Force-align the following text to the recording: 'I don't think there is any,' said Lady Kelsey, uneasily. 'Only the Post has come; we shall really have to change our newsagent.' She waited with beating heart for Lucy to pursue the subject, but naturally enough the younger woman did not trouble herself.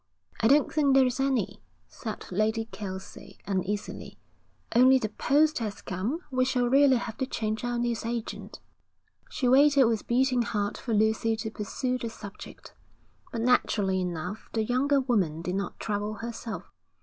'I 0.39 0.47
don't 0.47 0.73
think 0.73 0.95
there 0.95 1.05
is 1.05 1.19
any,' 1.19 1.61
said 1.87 2.25
Lady 2.31 2.65
Kelsey, 2.65 3.37
uneasily. 3.45 4.17
'Only 4.75 4.97
the 4.97 5.09
Post 5.09 5.59
has 5.59 5.83
come; 5.83 6.17
we 6.31 6.43
shall 6.43 6.67
really 6.67 6.95
have 6.95 7.17
to 7.17 7.27
change 7.27 7.63
our 7.63 7.77
newsagent.' 7.77 8.59
She 9.29 9.47
waited 9.47 9.85
with 9.85 10.07
beating 10.07 10.41
heart 10.41 10.75
for 10.75 10.95
Lucy 10.95 11.35
to 11.35 11.51
pursue 11.51 11.99
the 11.99 12.09
subject, 12.09 12.73
but 13.31 13.41
naturally 13.41 14.01
enough 14.01 14.49
the 14.53 14.63
younger 14.63 14.99
woman 14.99 15.43
did 15.43 15.53
not 15.53 15.79
trouble 15.79 16.15
herself. 16.15 16.63